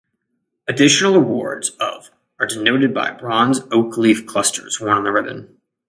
[0.67, 2.09] Additional awards of
[2.39, 5.59] are denoted by bronze oak leaf clusters worn on the ribbon.